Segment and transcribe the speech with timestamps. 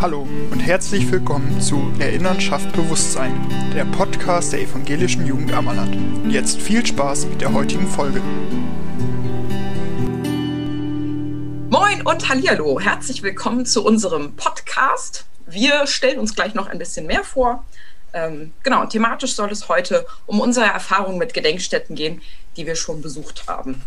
[0.00, 3.34] Hallo und herzlich willkommen zu Erinnern schafft Bewusstsein,
[3.74, 5.94] der Podcast der evangelischen Jugend Ammerland.
[5.94, 8.22] Und jetzt viel Spaß mit der heutigen Folge.
[11.68, 15.26] Moin und Hallihallo, herzlich willkommen zu unserem Podcast.
[15.44, 17.66] Wir stellen uns gleich noch ein bisschen mehr vor.
[18.14, 22.22] Ähm, genau, thematisch soll es heute um unsere Erfahrungen mit Gedenkstätten gehen,
[22.56, 23.82] die wir schon besucht haben.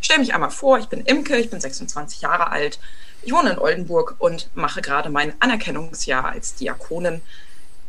[0.00, 2.78] Ich stelle mich einmal vor, ich bin Imke, ich bin 26 Jahre alt,
[3.22, 7.20] ich wohne in Oldenburg und mache gerade mein Anerkennungsjahr als Diakonin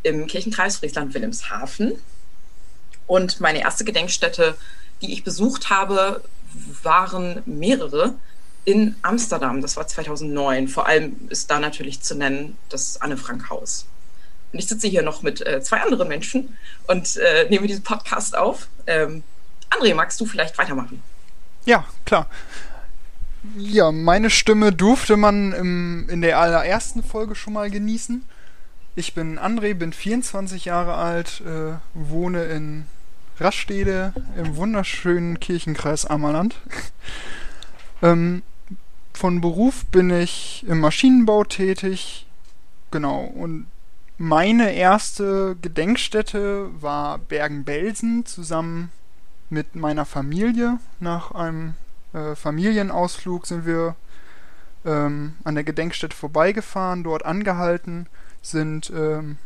[0.02, 1.92] im Kirchenkreis Friesland-Wilhelmshaven.
[3.06, 4.56] Und meine erste Gedenkstätte,
[5.00, 6.22] die ich besucht habe,
[6.82, 8.14] waren mehrere
[8.64, 9.60] in Amsterdam.
[9.60, 10.68] Das war 2009.
[10.68, 13.86] Vor allem ist da natürlich zu nennen das Anne-Frank-Haus.
[14.52, 18.36] Und ich sitze hier noch mit äh, zwei anderen Menschen und äh, nehme diesen Podcast
[18.36, 18.68] auf.
[18.86, 19.22] Ähm,
[19.70, 21.02] André, magst du vielleicht weitermachen?
[21.64, 22.26] Ja, klar.
[23.56, 28.24] Ja, meine Stimme durfte man im, in der allerersten Folge schon mal genießen.
[28.94, 32.86] Ich bin André, bin 24 Jahre alt, äh, wohne in
[33.40, 36.56] Rastede im wunderschönen Kirchenkreis Ammerland.
[38.02, 38.42] ähm,
[39.12, 42.26] von Beruf bin ich im Maschinenbau tätig.
[42.90, 43.24] Genau.
[43.24, 43.66] Und
[44.18, 48.92] meine erste Gedenkstätte war Bergen-Belsen zusammen
[49.50, 51.74] mit meiner Familie nach einem
[52.12, 53.96] äh, Familienausflug sind wir
[54.84, 58.06] ähm, an der Gedenkstätte vorbeigefahren, dort angehalten,
[58.42, 59.38] sind ähm,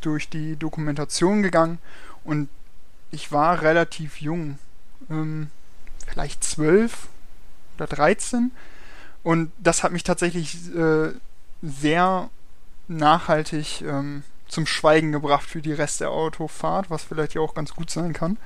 [0.00, 1.78] durch die Dokumentation gegangen
[2.24, 2.48] und
[3.10, 4.58] ich war relativ jung,
[5.10, 5.50] ähm,
[6.06, 7.08] vielleicht zwölf
[7.76, 8.52] oder dreizehn
[9.22, 11.12] und das hat mich tatsächlich äh,
[11.62, 12.28] sehr
[12.88, 17.74] nachhaltig ähm, zum Schweigen gebracht für die Rest der Autofahrt, was vielleicht ja auch ganz
[17.74, 18.36] gut sein kann.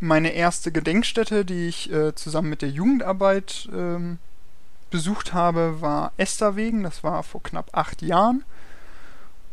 [0.00, 4.18] Meine erste Gedenkstätte, die ich äh, zusammen mit der Jugendarbeit ähm,
[4.90, 6.82] besucht habe, war Esterwegen.
[6.82, 8.42] Das war vor knapp acht Jahren.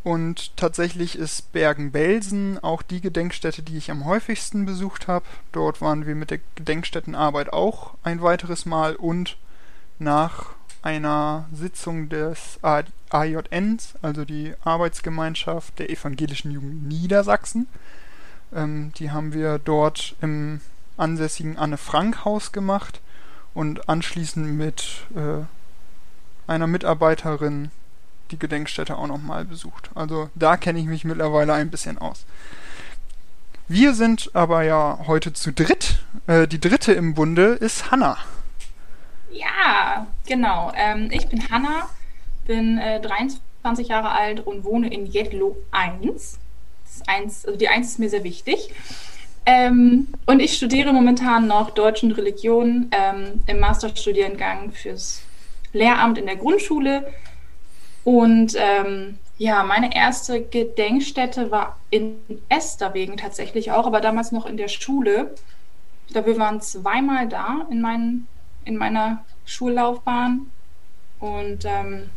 [0.04, 5.26] Und tatsächlich ist Bergen-Belsen auch die Gedenkstätte, die ich am häufigsten besucht habe.
[5.52, 9.36] Dort waren wir mit der Gedenkstättenarbeit auch ein weiteres Mal und
[9.98, 12.58] nach einer Sitzung des
[13.10, 17.66] AJNs, also die Arbeitsgemeinschaft der Evangelischen Jugend Niedersachsen,
[18.54, 20.60] ähm, die haben wir dort im
[20.96, 23.00] ansässigen Anne-Frank-Haus gemacht
[23.54, 25.44] und anschließend mit äh,
[26.46, 27.70] einer Mitarbeiterin
[28.30, 29.90] die Gedenkstätte auch nochmal besucht.
[29.94, 32.24] Also da kenne ich mich mittlerweile ein bisschen aus.
[33.68, 35.98] Wir sind aber ja heute zu dritt.
[36.26, 38.16] Äh, die dritte im Bunde ist Hanna.
[39.30, 40.72] Ja, genau.
[40.74, 41.88] Ähm, ich bin Hanna,
[42.46, 46.38] bin äh, 23 Jahre alt und wohne in Jedlo 1
[47.06, 48.70] eins, also die Eins ist mir sehr wichtig.
[49.46, 55.22] Ähm, und ich studiere momentan noch Deutsch und Religion ähm, im Masterstudiengang fürs
[55.72, 57.12] Lehramt in der Grundschule.
[58.04, 64.56] Und ähm, ja, meine erste Gedenkstätte war in Esterwegen tatsächlich auch, aber damals noch in
[64.56, 65.34] der Schule.
[66.06, 68.26] Ich glaube, wir waren zweimal da in, mein,
[68.64, 70.50] in meiner Schullaufbahn.
[71.20, 72.10] Und ähm,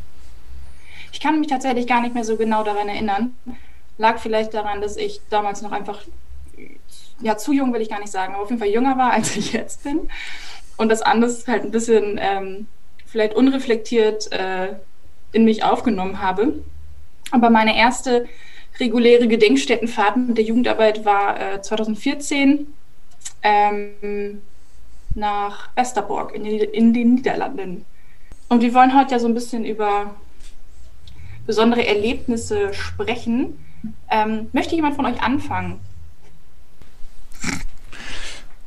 [1.11, 3.35] ich kann mich tatsächlich gar nicht mehr so genau daran erinnern.
[4.01, 6.01] Lag vielleicht daran, dass ich damals noch einfach,
[7.21, 9.37] ja, zu jung will ich gar nicht sagen, aber auf jeden Fall jünger war, als
[9.37, 10.09] ich jetzt bin.
[10.75, 12.67] Und das alles halt ein bisschen ähm,
[13.05, 14.73] vielleicht unreflektiert äh,
[15.31, 16.63] in mich aufgenommen habe.
[17.29, 18.27] Aber meine erste
[18.79, 22.67] reguläre Gedenkstättenfahrt mit der Jugendarbeit war äh, 2014
[23.43, 24.41] ähm,
[25.13, 27.85] nach Westerbork in, in den Niederlanden.
[28.49, 30.15] Und wir wollen heute ja so ein bisschen über
[31.45, 33.57] besondere Erlebnisse sprechen.
[34.09, 35.79] Ähm, möchte jemand von euch anfangen?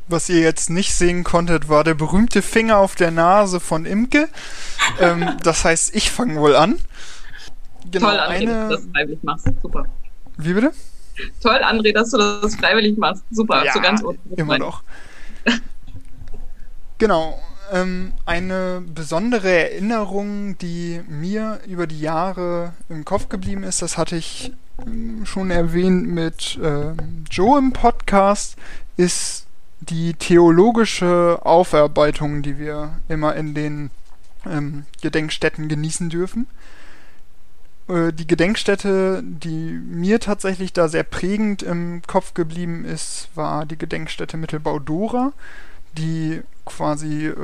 [0.07, 4.29] Was ihr jetzt nicht sehen konntet, war der berühmte Finger auf der Nase von Imke.
[5.01, 6.79] ähm, das heißt, ich fange wohl an.
[7.91, 8.47] Genau, Toll, André, eine...
[8.47, 9.49] dass du das freiwillig machst.
[9.63, 9.87] Super.
[10.37, 10.73] Wie bitte?
[11.41, 13.25] Toll, André, dass du das freiwillig machst.
[13.31, 14.03] Super, ja, so ganz
[14.37, 14.83] immer noch.
[16.99, 17.41] genau.
[17.73, 24.16] Ähm, eine besondere Erinnerung, die mir über die Jahre im Kopf geblieben ist, das hatte
[24.16, 24.53] ich
[25.25, 26.93] schon erwähnt mit äh,
[27.31, 28.57] Joe im Podcast,
[28.97, 29.47] ist
[29.81, 33.91] die theologische Aufarbeitung, die wir immer in den
[34.47, 36.47] ähm, Gedenkstätten genießen dürfen.
[37.89, 43.78] Äh, die Gedenkstätte, die mir tatsächlich da sehr prägend im Kopf geblieben ist, war die
[43.78, 45.33] Gedenkstätte Mittelbau Dora,
[45.97, 47.35] die quasi äh,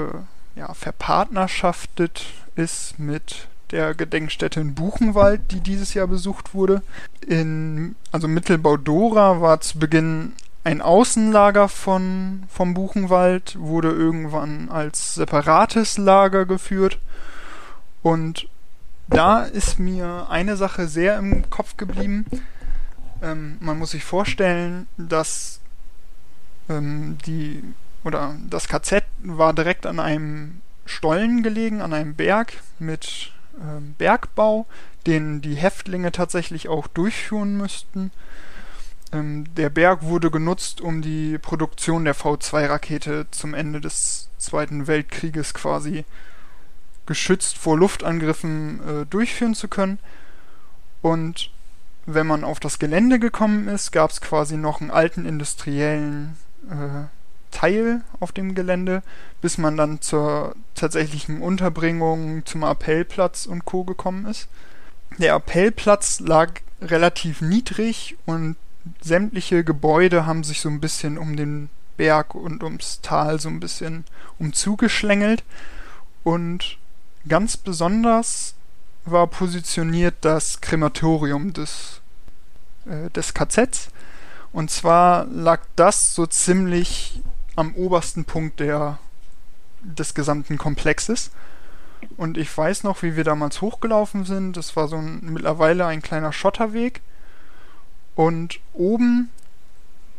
[0.56, 2.26] ja, verpartnerschaftet
[2.56, 6.82] ist mit der Gedenkstätte in Buchenwald, die dieses Jahr besucht wurde.
[7.26, 10.32] In, also Mittelbau-Dora war zu Beginn
[10.64, 16.98] ein Außenlager von, vom Buchenwald, wurde irgendwann als separates Lager geführt
[18.02, 18.48] und
[19.08, 22.26] da ist mir eine Sache sehr im Kopf geblieben.
[23.22, 25.60] Ähm, man muss sich vorstellen, dass
[26.68, 27.62] ähm, die
[28.04, 34.66] oder das KZ war direkt an einem Stollen gelegen, an einem Berg mit ähm, Bergbau,
[35.06, 38.10] den die Häftlinge tatsächlich auch durchführen müssten.
[39.12, 45.54] Ähm, der Berg wurde genutzt, um die Produktion der V2-Rakete zum Ende des Zweiten Weltkrieges
[45.54, 46.04] quasi
[47.06, 49.98] geschützt vor Luftangriffen äh, durchführen zu können.
[51.02, 51.50] Und
[52.06, 56.36] wenn man auf das Gelände gekommen ist, gab es quasi noch einen alten industriellen
[56.70, 57.06] äh,
[57.50, 59.02] Teil auf dem Gelände,
[59.40, 63.84] bis man dann zur tatsächlichen Unterbringung zum Appellplatz und Co.
[63.84, 64.48] gekommen ist.
[65.18, 68.56] Der Appellplatz lag relativ niedrig und
[69.00, 73.60] sämtliche Gebäude haben sich so ein bisschen um den Berg und ums Tal so ein
[73.60, 74.04] bisschen
[74.38, 75.44] umzugeschlängelt.
[76.24, 76.78] Und
[77.28, 78.54] ganz besonders
[79.04, 82.00] war positioniert das Krematorium des,
[82.86, 83.90] äh, des KZs.
[84.52, 87.20] Und zwar lag das so ziemlich
[87.56, 88.98] am obersten Punkt der,
[89.82, 91.30] des gesamten Komplexes.
[92.16, 94.56] Und ich weiß noch, wie wir damals hochgelaufen sind.
[94.56, 97.00] Das war so ein, mittlerweile ein kleiner Schotterweg.
[98.14, 99.30] Und oben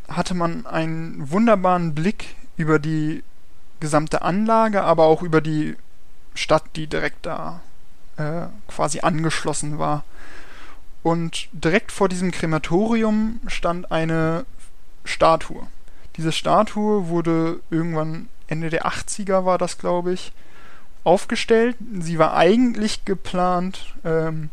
[0.08, 3.24] hatte man einen wunderbaren Blick über die
[3.80, 5.76] gesamte Anlage, aber auch über die
[6.36, 7.62] Stadt, die direkt da
[8.18, 10.04] äh, quasi angeschlossen war.
[11.04, 14.46] Und direkt vor diesem Krematorium stand eine
[15.04, 15.68] Statue.
[16.18, 20.34] Diese Statue wurde irgendwann Ende der 80er war das, glaube ich,
[21.04, 21.78] aufgestellt.
[22.00, 24.50] Sie war eigentlich geplant ähm,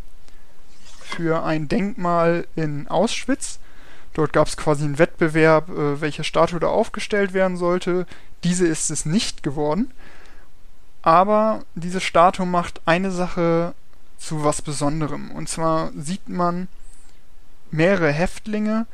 [1.00, 3.58] für ein Denkmal in Auschwitz.
[4.14, 8.06] Dort gab es quasi einen Wettbewerb, äh, welche Statue da aufgestellt werden sollte.
[8.44, 9.90] Diese ist es nicht geworden.
[11.02, 13.75] Aber diese Statue macht eine Sache
[14.19, 15.31] zu was Besonderem.
[15.31, 16.69] Und zwar sieht man
[17.70, 18.87] mehrere Häftlinge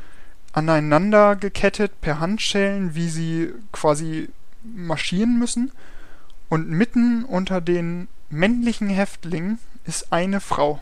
[0.55, 4.31] aneinander gekettet per Handschellen, wie sie quasi
[4.63, 5.73] marschieren müssen.
[6.49, 10.81] Und mitten unter den männlichen Häftlingen ist eine Frau.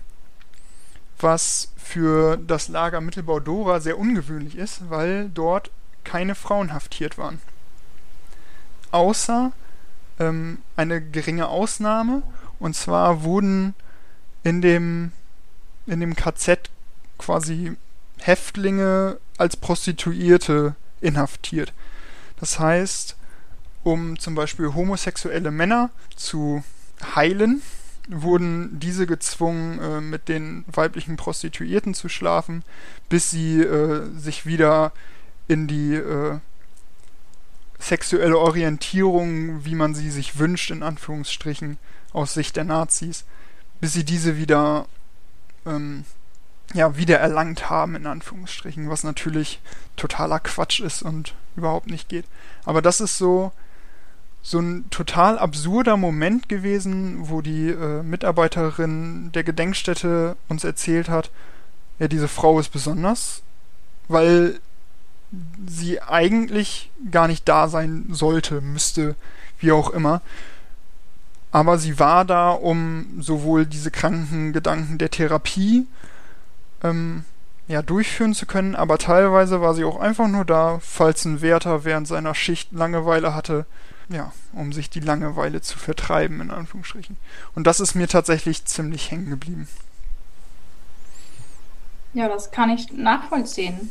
[1.18, 5.70] Was für das Lager Mittelbau-Dora sehr ungewöhnlich ist, weil dort
[6.04, 7.40] keine Frauen haftiert waren.
[8.90, 9.52] Außer
[10.18, 12.22] ähm, eine geringe Ausnahme.
[12.58, 13.74] Und zwar wurden
[14.42, 15.12] in dem,
[15.86, 16.68] in dem KZ
[17.16, 17.76] quasi
[18.18, 21.72] Häftlinge als Prostituierte inhaftiert.
[22.38, 23.16] Das heißt,
[23.82, 26.62] um zum Beispiel homosexuelle Männer zu
[27.14, 27.60] heilen,
[28.08, 32.64] wurden diese gezwungen, äh, mit den weiblichen Prostituierten zu schlafen,
[33.08, 34.92] bis sie äh, sich wieder
[35.48, 36.38] in die äh,
[37.78, 41.78] sexuelle Orientierung, wie man sie sich wünscht, in Anführungsstrichen,
[42.12, 43.24] aus Sicht der Nazis,
[43.80, 44.86] bis sie diese wieder
[45.66, 46.04] ähm,
[46.74, 49.60] ja, wiedererlangt haben, in Anführungsstrichen, was natürlich
[49.96, 52.24] totaler Quatsch ist und überhaupt nicht geht.
[52.64, 53.52] Aber das ist so,
[54.42, 61.30] so ein total absurder Moment gewesen, wo die äh, Mitarbeiterin der Gedenkstätte uns erzählt hat,
[61.98, 63.42] ja, diese Frau ist besonders,
[64.08, 64.58] weil
[65.66, 69.14] sie eigentlich gar nicht da sein sollte, müsste,
[69.58, 70.20] wie auch immer.
[71.52, 75.86] Aber sie war da, um sowohl diese kranken Gedanken der Therapie
[76.82, 77.24] ähm,
[77.68, 81.84] ja, durchführen zu können, aber teilweise war sie auch einfach nur da, falls ein Wärter
[81.84, 83.66] während seiner Schicht Langeweile hatte,
[84.08, 87.16] ja, um sich die Langeweile zu vertreiben, in Anführungsstrichen.
[87.54, 89.68] Und das ist mir tatsächlich ziemlich hängen geblieben.
[92.14, 93.90] Ja, das kann ich nachvollziehen.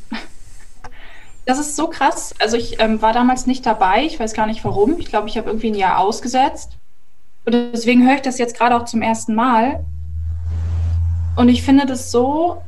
[1.45, 2.36] Das ist so krass.
[2.39, 4.05] Also ich ähm, war damals nicht dabei.
[4.05, 5.00] Ich weiß gar nicht warum.
[5.00, 6.77] Ich glaube, ich habe irgendwie ein Jahr ausgesetzt.
[7.45, 9.83] Und deswegen höre ich das jetzt gerade auch zum ersten Mal.
[11.36, 12.62] Und ich finde das so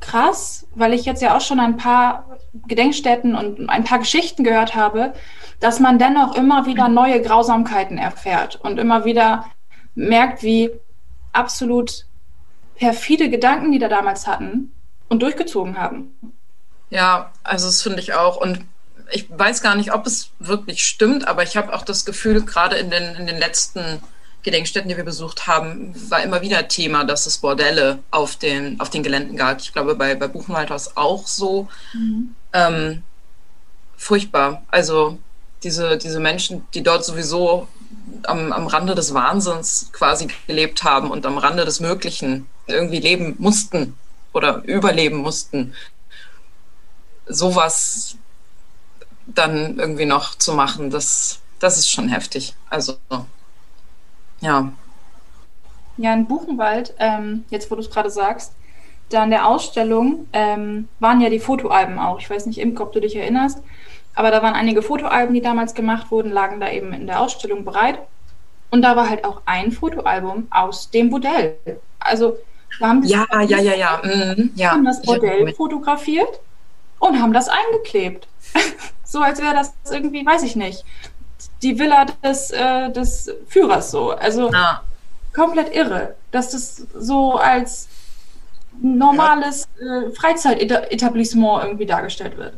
[0.00, 4.74] krass, weil ich jetzt ja auch schon ein paar Gedenkstätten und ein paar Geschichten gehört
[4.74, 5.12] habe,
[5.60, 9.46] dass man dennoch immer wieder neue Grausamkeiten erfährt und immer wieder
[9.94, 10.70] merkt, wie
[11.32, 12.06] absolut
[12.76, 14.72] perfide Gedanken die da damals hatten
[15.08, 16.16] und durchgezogen haben.
[16.90, 18.36] Ja, also das finde ich auch.
[18.36, 18.64] Und
[19.10, 22.76] ich weiß gar nicht, ob es wirklich stimmt, aber ich habe auch das Gefühl, gerade
[22.76, 24.00] in den, in den letzten
[24.42, 28.90] Gedenkstätten, die wir besucht haben, war immer wieder Thema, dass es Bordelle auf den, auf
[28.90, 29.60] den Geländen gab.
[29.60, 31.68] Ich glaube, bei, bei Buchenwald war es auch so.
[31.92, 32.34] Mhm.
[32.52, 33.02] Ähm,
[33.96, 34.62] furchtbar.
[34.70, 35.18] Also
[35.62, 37.68] diese, diese Menschen, die dort sowieso
[38.24, 43.36] am, am Rande des Wahnsinns quasi gelebt haben und am Rande des Möglichen irgendwie leben
[43.38, 43.96] mussten
[44.32, 45.74] oder überleben mussten,
[47.26, 48.16] sowas
[49.26, 52.54] dann irgendwie noch zu machen, das, das ist schon heftig.
[52.70, 52.98] Also,
[54.40, 54.72] ja.
[55.96, 58.54] Ja, in Buchenwald, ähm, jetzt wo du es gerade sagst,
[59.10, 62.20] da in der Ausstellung ähm, waren ja die Fotoalben auch.
[62.20, 63.62] Ich weiß nicht, Imke, ob du dich erinnerst,
[64.14, 67.64] aber da waren einige Fotoalben, die damals gemacht wurden, lagen da eben in der Ausstellung
[67.64, 67.98] bereit.
[68.70, 71.56] Und da war halt auch ein Fotoalbum aus dem Modell.
[71.98, 72.36] Also
[72.80, 74.72] da haben ja, ja, ja, ja, mhm, ja.
[74.72, 76.40] Haben das Modell fotografiert
[76.98, 78.28] und haben das eingeklebt.
[79.04, 80.84] so als wäre das irgendwie, weiß ich nicht,
[81.62, 84.10] die Villa des, äh, des Führers so.
[84.10, 84.82] Also ah.
[85.34, 87.88] komplett irre, dass das so als
[88.80, 90.02] normales ja.
[90.02, 92.54] äh, Freizeitetablissement irgendwie dargestellt wird.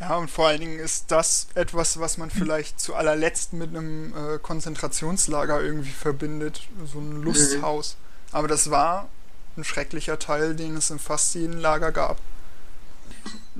[0.00, 4.14] Ja, und vor allen Dingen ist das etwas, was man vielleicht zu allerletzt mit einem
[4.14, 7.22] äh, Konzentrationslager irgendwie verbindet, so ein.
[7.22, 7.96] Lusthaus.
[7.96, 8.36] Mhm.
[8.36, 9.08] Aber das war
[9.56, 12.16] ein schrecklicher Teil, den es in fast jedem Lager gab.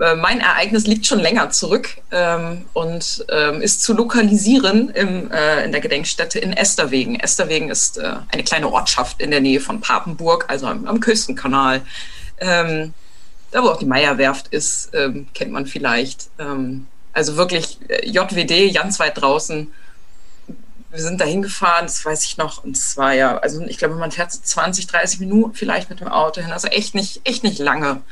[0.01, 5.65] Äh, mein Ereignis liegt schon länger zurück ähm, und ähm, ist zu lokalisieren im, äh,
[5.65, 7.21] in der Gedenkstätte in Esterwegen.
[7.21, 11.83] Esterwegen ist äh, eine kleine Ortschaft in der Nähe von Papenburg, also am, am Küstenkanal.
[12.39, 12.95] Ähm,
[13.51, 16.31] da wo auch die Meierwerft ist, ähm, kennt man vielleicht.
[16.39, 19.71] Ähm, also wirklich äh, JWD, ganz weit draußen.
[20.93, 23.95] Wir sind da hingefahren, das weiß ich noch, und es war ja, also ich glaube,
[23.95, 27.45] man fährt so 20, 30 Minuten vielleicht mit dem Auto hin, also echt nicht, echt
[27.45, 28.03] nicht lange.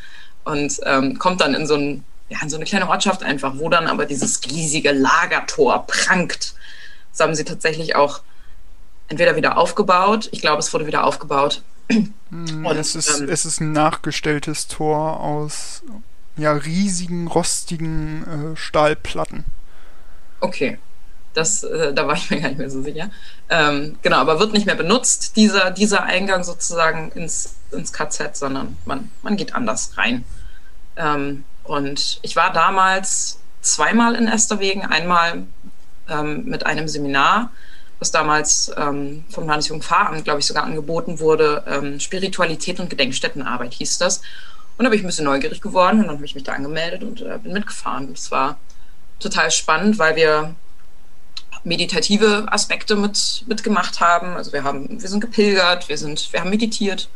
[0.48, 3.68] Und ähm, kommt dann in so, ein, ja, in so eine kleine Ortschaft einfach, wo
[3.68, 6.54] dann aber dieses riesige Lagertor prangt.
[7.12, 8.20] Das haben sie tatsächlich auch
[9.08, 13.44] entweder wieder aufgebaut, ich glaube, es wurde wieder aufgebaut, hm, Und, es, ist, ähm, es
[13.44, 15.82] ist ein nachgestelltes Tor aus
[16.36, 19.44] ja, riesigen, rostigen äh, Stahlplatten.
[20.40, 20.78] Okay.
[21.34, 23.10] Das, äh, da war ich mir gar nicht mehr so sicher.
[23.48, 28.76] Ähm, genau, aber wird nicht mehr benutzt, dieser, dieser Eingang sozusagen ins, ins KZ, sondern
[28.84, 30.24] man, man geht anders rein.
[30.98, 35.44] Ähm, und ich war damals zweimal in Esterwegen, einmal
[36.08, 37.50] ähm, mit einem Seminar
[37.98, 41.64] was damals ähm, vom Landesjugendpfarramt, glaube ich, sogar angeboten wurde.
[41.66, 44.18] Ähm, Spiritualität und Gedenkstättenarbeit hieß das.
[44.76, 47.02] Und da bin ich ein bisschen neugierig geworden und dann habe ich mich da angemeldet
[47.02, 48.12] und äh, bin mitgefahren.
[48.12, 48.58] Das war
[49.18, 50.54] total spannend, weil wir
[51.64, 54.36] meditative Aspekte mit, mitgemacht haben.
[54.36, 57.08] Also wir haben, wir sind gepilgert, wir sind, wir haben meditiert,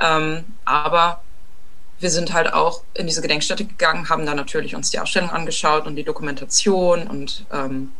[0.00, 1.22] ähm, aber
[2.00, 5.86] wir sind halt auch in diese Gedenkstätte gegangen, haben da natürlich uns die Ausstellung angeschaut
[5.86, 7.92] und die Dokumentation und ähm,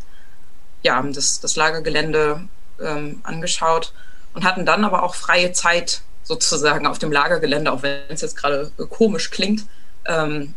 [0.82, 2.46] ja, das, das Lagergelände
[2.80, 3.92] ähm, angeschaut
[4.34, 8.36] und hatten dann aber auch freie Zeit sozusagen auf dem Lagergelände, auch wenn es jetzt
[8.36, 9.64] gerade komisch klingt.
[10.06, 10.54] Ähm,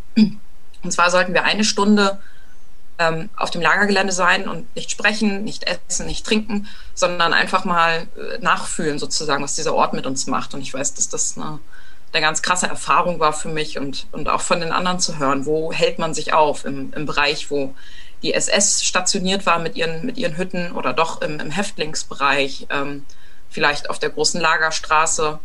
[0.84, 2.20] und zwar sollten wir eine Stunde
[3.00, 8.08] ähm, auf dem Lagergelände sein und nicht sprechen, nicht essen, nicht trinken, sondern einfach mal
[8.17, 10.53] äh, nachfühlen sozusagen, was dieser Ort mit uns macht.
[10.53, 11.60] Und ich weiß, dass das eine,
[12.13, 15.45] eine ganz krasse Erfahrung war für mich und, und auch von den anderen zu hören,
[15.45, 17.75] wo hält man sich auf im, im Bereich, wo
[18.23, 23.05] die SS stationiert war mit ihren, mit ihren Hütten oder doch im, im Häftlingsbereich, ähm,
[23.49, 25.39] vielleicht auf der großen Lagerstraße.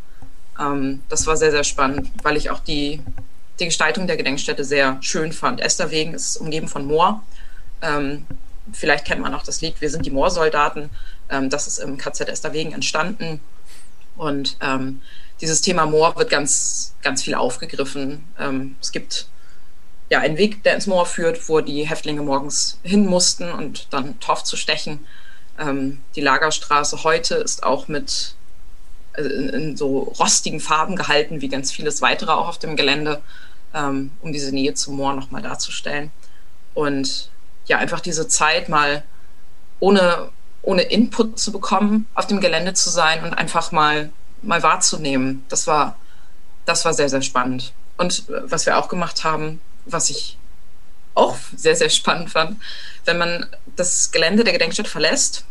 [0.58, 3.00] Ähm, das war sehr, sehr spannend, weil ich auch die,
[3.60, 5.60] die Gestaltung der Gedenkstätte sehr schön fand.
[5.60, 7.22] Esterwegen ist umgeben von Moor.
[7.82, 8.26] Ähm,
[8.72, 10.88] vielleicht kennt man auch das Lied Wir sind die Moorsoldaten.
[11.28, 13.40] Ähm, das ist im KZ Esterwegen entstanden.
[14.16, 15.02] Und ähm,
[15.42, 18.24] dieses Thema Moor wird ganz, ganz viel aufgegriffen.
[18.38, 19.26] Ähm, es gibt
[20.08, 24.20] ja, ein Weg, der ins Moor führt, wo die Häftlinge morgens hin mussten und dann
[24.20, 25.06] Torf zu stechen.
[25.58, 28.34] Ähm, die Lagerstraße heute ist auch mit
[29.14, 33.20] also in, in, so rostigen Farben gehalten, wie ganz vieles weitere auch auf dem Gelände,
[33.74, 36.12] ähm, um diese Nähe zum Moor nochmal darzustellen.
[36.72, 37.30] Und
[37.66, 39.02] ja, einfach diese Zeit mal
[39.80, 40.30] ohne,
[40.62, 44.10] ohne Input zu bekommen, auf dem Gelände zu sein und einfach mal,
[44.42, 45.44] mal wahrzunehmen.
[45.48, 45.96] Das war,
[46.64, 47.72] das war sehr, sehr spannend.
[47.96, 50.38] Und äh, was wir auch gemacht haben, was ich
[51.14, 52.60] auch sehr, sehr spannend fand,
[53.04, 53.46] wenn man
[53.76, 55.44] das Gelände der Gedenkstätte verlässt,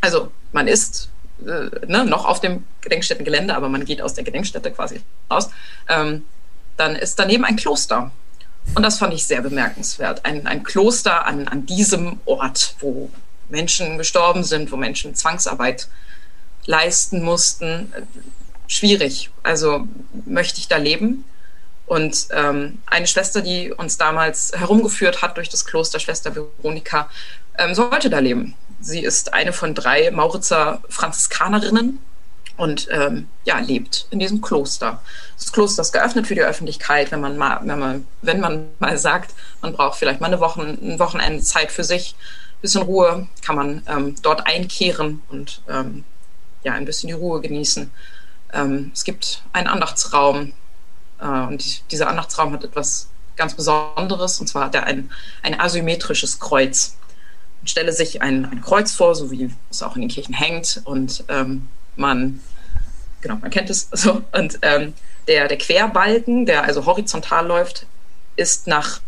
[0.00, 1.08] also man ist
[1.46, 5.00] äh, ne, noch auf dem Gedenkstättengelände, aber man geht aus der Gedenkstätte quasi
[5.30, 5.50] raus,
[5.88, 6.24] ähm,
[6.76, 8.10] dann ist daneben ein Kloster.
[8.74, 10.24] Und das fand ich sehr bemerkenswert.
[10.24, 13.10] Ein, ein Kloster an, an diesem Ort, wo
[13.48, 15.88] Menschen gestorben sind, wo Menschen Zwangsarbeit
[16.66, 17.92] leisten mussten.
[18.66, 19.30] Schwierig.
[19.42, 19.86] Also
[20.26, 21.24] möchte ich da leben?
[21.86, 27.10] Und ähm, eine Schwester, die uns damals herumgeführt hat durch das Kloster, Schwester Veronika,
[27.58, 28.54] ähm, sollte da leben.
[28.80, 31.98] Sie ist eine von drei Mauritzer Franziskanerinnen
[32.56, 35.02] und ähm, ja, lebt in diesem Kloster.
[35.36, 38.96] Das Kloster ist geöffnet für die Öffentlichkeit, wenn man mal, wenn man, wenn man mal
[38.98, 43.28] sagt, man braucht vielleicht mal eine Woche, ein Wochenende Zeit für sich, ein bisschen Ruhe,
[43.44, 46.04] kann man ähm, dort einkehren und ähm,
[46.64, 47.90] ja, ein bisschen die Ruhe genießen.
[48.52, 50.52] Ähm, es gibt einen Andachtsraum,
[51.20, 55.10] äh, und dieser Andachtsraum hat etwas ganz Besonderes, und zwar hat er ein,
[55.42, 56.96] ein asymmetrisches Kreuz.
[57.60, 60.82] Man stelle sich ein, ein Kreuz vor, so wie es auch in den Kirchen hängt,
[60.84, 62.40] und ähm, man
[63.22, 64.22] genau, man kennt es so.
[64.32, 64.92] Und ähm,
[65.26, 67.86] der, der Querbalken, der also horizontal läuft,
[68.36, 69.00] ist nach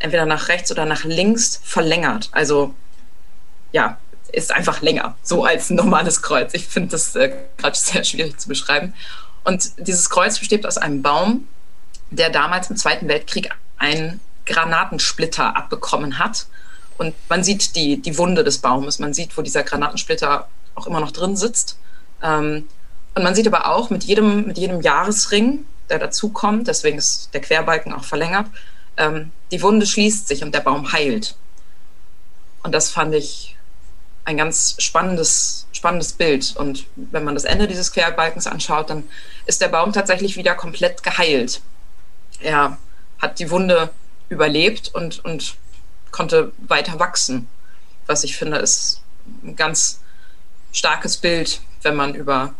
[0.00, 2.28] entweder nach rechts oder nach links verlängert.
[2.32, 2.74] Also
[3.72, 3.98] ja,
[4.32, 6.54] ist einfach länger, so als ein normales Kreuz.
[6.54, 8.94] Ich finde das äh, gerade sehr schwierig zu beschreiben.
[9.44, 11.48] Und dieses Kreuz besteht aus einem Baum,
[12.10, 16.46] der damals im Zweiten Weltkrieg einen Granatensplitter abbekommen hat.
[16.98, 21.00] Und man sieht die, die Wunde des Baumes, man sieht, wo dieser Granatensplitter auch immer
[21.00, 21.78] noch drin sitzt.
[22.22, 22.68] Ähm,
[23.14, 27.40] und man sieht aber auch mit jedem, mit jedem Jahresring, der dazukommt, deswegen ist der
[27.40, 28.46] Querbalken auch verlängert,
[28.96, 31.34] ähm, die Wunde schließt sich und der Baum heilt.
[32.62, 33.56] Und das fand ich
[34.28, 36.54] ein ganz spannendes, spannendes Bild.
[36.54, 39.04] Und wenn man das Ende dieses Querbalkens anschaut, dann
[39.46, 41.62] ist der Baum tatsächlich wieder komplett geheilt.
[42.40, 42.76] Er
[43.18, 43.88] hat die Wunde
[44.28, 45.56] überlebt und, und
[46.10, 47.48] konnte weiter wachsen.
[48.06, 49.00] Was ich finde, ist
[49.42, 50.00] ein ganz
[50.72, 52.52] starkes Bild, wenn man über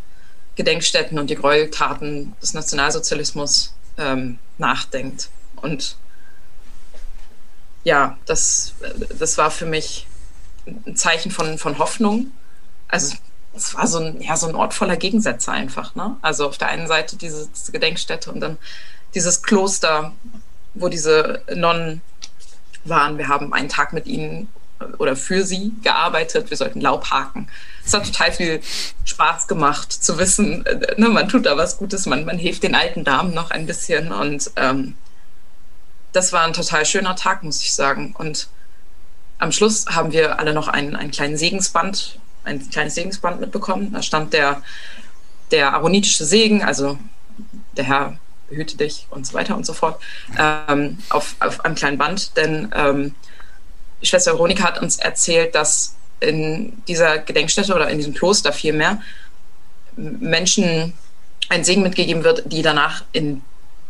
[0.56, 5.28] Gedenkstätten und die Gräueltaten des Nationalsozialismus ähm, nachdenkt.
[5.56, 5.96] Und
[7.84, 8.72] ja, das,
[9.18, 10.07] das war für mich
[10.86, 12.32] ein Zeichen von, von Hoffnung.
[12.88, 13.16] Also
[13.54, 15.94] es war so ein, ja, so ein Ort voller Gegensätze einfach.
[15.94, 16.16] Ne?
[16.22, 18.58] Also auf der einen Seite diese, diese Gedenkstätte und dann
[19.14, 20.12] dieses Kloster,
[20.74, 22.02] wo diese Nonnen
[22.84, 23.18] waren.
[23.18, 24.48] Wir haben einen Tag mit ihnen
[24.98, 26.50] oder für sie gearbeitet.
[26.50, 27.48] Wir sollten Laub haken.
[27.84, 28.60] Es hat total viel
[29.04, 30.64] Spaß gemacht zu wissen,
[30.96, 34.12] ne, man tut da was Gutes, man, man hilft den alten Damen noch ein bisschen.
[34.12, 34.94] Und ähm,
[36.12, 38.14] das war ein total schöner Tag, muss ich sagen.
[38.16, 38.48] Und
[39.38, 43.92] am Schluss haben wir alle noch einen, einen kleinen Segensband, ein kleines Segensband mitbekommen.
[43.92, 44.62] Da stand der,
[45.50, 46.98] der aaronitische Segen, also
[47.76, 48.18] der Herr
[48.48, 50.00] behüte dich und so weiter und so fort,
[50.38, 52.36] ähm, auf, auf einem kleinen Band.
[52.36, 53.14] Denn ähm,
[54.02, 59.00] Schwester Veronika hat uns erzählt, dass in dieser Gedenkstätte oder in diesem Kloster vielmehr
[59.96, 60.94] Menschen
[61.48, 63.42] ein Segen mitgegeben wird, die danach in,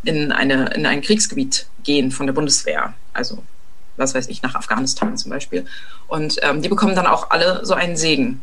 [0.04, 2.94] in, eine, in ein Kriegsgebiet gehen von der Bundeswehr.
[3.12, 3.42] Also
[3.98, 5.66] was weiß ich, nach Afghanistan zum Beispiel.
[6.06, 8.40] Und ähm, die bekommen dann auch alle so einen Segen.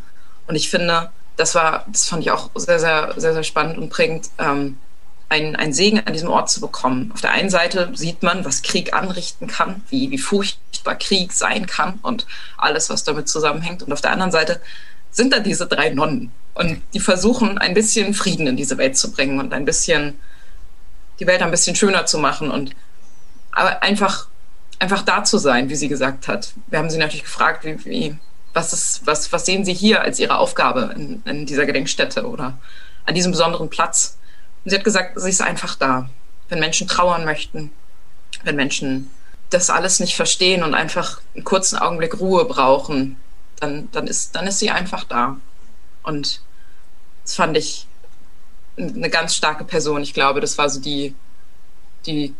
[0.48, 3.90] Und ich finde, das war, das fand ich auch sehr, sehr, sehr, sehr spannend und
[3.90, 4.78] prägend, ähm,
[5.28, 7.12] einen, einen Segen an diesem Ort zu bekommen.
[7.14, 11.66] Auf der einen Seite sieht man, was Krieg anrichten kann, wie, wie furchtbar Krieg sein
[11.66, 13.82] kann und alles, was damit zusammenhängt.
[13.82, 14.62] Und auf der anderen Seite
[15.12, 16.32] sind da diese drei Nonnen.
[16.54, 20.20] Und die versuchen, ein bisschen Frieden in diese Welt zu bringen und ein bisschen
[21.20, 22.76] die Welt ein bisschen schöner zu machen und
[23.52, 24.28] aber einfach
[24.80, 26.54] einfach da zu sein, wie sie gesagt hat.
[26.68, 28.18] Wir haben sie natürlich gefragt, wie, wie,
[28.54, 32.58] was, ist, was, was sehen Sie hier als Ihre Aufgabe in, in dieser Gedenkstätte oder
[33.06, 34.18] an diesem besonderen Platz?
[34.64, 36.10] Und sie hat gesagt, sie ist einfach da.
[36.50, 37.72] Wenn Menschen trauern möchten,
[38.44, 39.10] wenn Menschen
[39.50, 43.18] das alles nicht verstehen und einfach einen kurzen Augenblick Ruhe brauchen,
[43.60, 45.38] dann, dann, ist, dann ist sie einfach da.
[46.04, 46.42] Und
[47.24, 47.88] das fand ich
[48.78, 50.02] eine ganz starke Person.
[50.02, 51.16] Ich glaube, das war so die,
[52.06, 52.34] die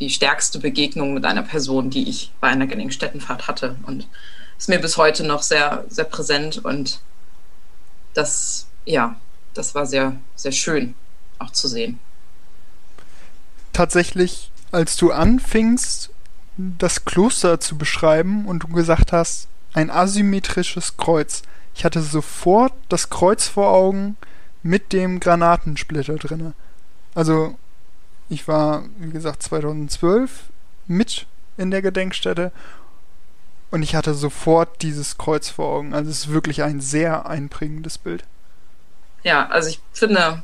[0.00, 3.76] die stärkste Begegnung mit einer Person, die ich bei einer Gedenkstättenfahrt hatte.
[3.86, 4.06] Und
[4.58, 6.64] ist mir bis heute noch sehr, sehr präsent.
[6.64, 7.00] Und
[8.14, 9.16] das, ja,
[9.54, 10.94] das war sehr, sehr schön
[11.38, 11.98] auch zu sehen.
[13.72, 16.10] Tatsächlich, als du anfingst,
[16.56, 21.42] das Kloster zu beschreiben und du gesagt hast, ein asymmetrisches Kreuz.
[21.74, 24.16] Ich hatte sofort das Kreuz vor Augen
[24.62, 26.54] mit dem Granatensplitter drinne.
[27.14, 27.56] Also
[28.28, 30.44] ich war, wie gesagt, 2012
[30.86, 32.52] mit in der Gedenkstätte
[33.70, 35.94] und ich hatte sofort dieses Kreuz vor Augen.
[35.94, 38.24] Also es ist wirklich ein sehr einprägendes Bild.
[39.22, 40.42] Ja, also ich finde,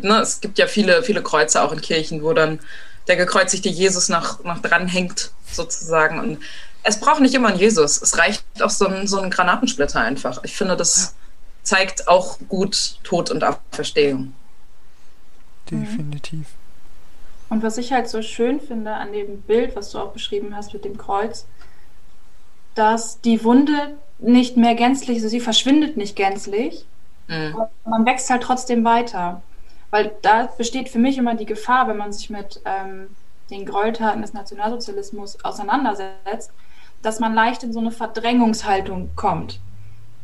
[0.00, 2.60] ne, es gibt ja viele, viele Kreuze auch in Kirchen, wo dann
[3.08, 6.20] der gekreuzigte Jesus noch, noch dran hängt, sozusagen.
[6.20, 6.38] Und
[6.84, 8.00] es braucht nicht immer einen Jesus.
[8.00, 10.42] Es reicht auch so ein, so ein Granatensplitter einfach.
[10.44, 11.14] Ich finde, das
[11.62, 14.34] zeigt auch gut Tod und Auferstehung.
[15.70, 16.46] Definitiv.
[17.54, 20.72] Und was ich halt so schön finde an dem Bild, was du auch beschrieben hast
[20.74, 21.46] mit dem Kreuz,
[22.74, 26.84] dass die Wunde nicht mehr gänzlich, also sie verschwindet nicht gänzlich,
[27.28, 27.54] mhm.
[27.84, 29.40] man wächst halt trotzdem weiter.
[29.92, 33.06] Weil da besteht für mich immer die Gefahr, wenn man sich mit ähm,
[33.50, 36.50] den Gräueltaten des Nationalsozialismus auseinandersetzt,
[37.02, 39.60] dass man leicht in so eine Verdrängungshaltung kommt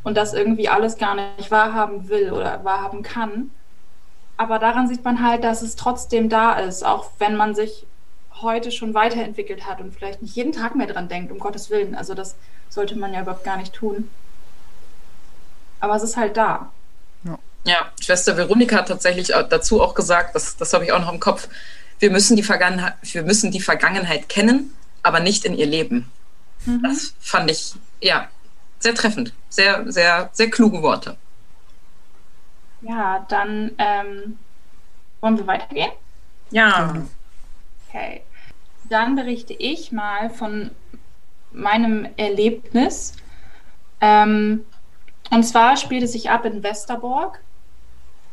[0.02, 3.52] und das irgendwie alles gar nicht wahrhaben will oder wahrhaben kann.
[4.40, 7.84] Aber daran sieht man halt, dass es trotzdem da ist, auch wenn man sich
[8.40, 11.94] heute schon weiterentwickelt hat und vielleicht nicht jeden Tag mehr dran denkt, um Gottes Willen.
[11.94, 12.36] Also das
[12.70, 14.08] sollte man ja überhaupt gar nicht tun.
[15.78, 16.72] Aber es ist halt da.
[17.24, 21.12] Ja, ja Schwester Veronika hat tatsächlich dazu auch gesagt, das, das habe ich auch noch
[21.12, 21.46] im Kopf,
[21.98, 26.10] wir müssen, die Vergangenheit, wir müssen die Vergangenheit kennen, aber nicht in ihr Leben.
[26.64, 26.82] Mhm.
[26.82, 28.26] Das fand ich, ja,
[28.78, 29.34] sehr treffend.
[29.50, 31.18] Sehr, sehr, sehr kluge Worte.
[32.82, 34.38] Ja, dann ähm,
[35.20, 35.92] wollen wir weitergehen?
[36.50, 36.94] Ja.
[37.88, 38.22] Okay.
[38.88, 40.70] Dann berichte ich mal von
[41.52, 43.14] meinem Erlebnis.
[44.00, 44.64] Ähm,
[45.30, 47.40] und zwar spielte es sich ab in Westerborg.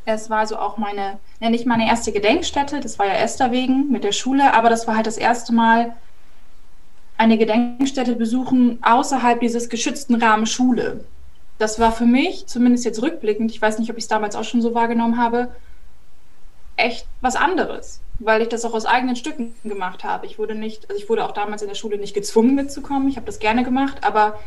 [0.05, 2.79] Es war so auch meine, nenne ich meine erste Gedenkstätte.
[2.79, 5.95] Das war ja Esterwegen mit der Schule, aber das war halt das erste Mal
[7.17, 11.03] eine Gedenkstätte besuchen außerhalb dieses geschützten Rahmen Schule.
[11.57, 14.43] Das war für mich, zumindest jetzt rückblickend, ich weiß nicht, ob ich es damals auch
[14.43, 15.49] schon so wahrgenommen habe,
[16.75, 20.27] echt was anderes, weil ich das auch aus eigenen Stücken gemacht habe.
[20.27, 23.09] Ich wurde nicht, also ich wurde auch damals in der Schule nicht gezwungen mitzukommen.
[23.09, 24.39] Ich habe das gerne gemacht, aber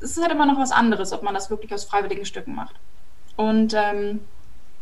[0.00, 2.76] es ist halt immer noch was anderes, ob man das wirklich aus freiwilligen Stücken macht.
[3.36, 4.20] Und ähm,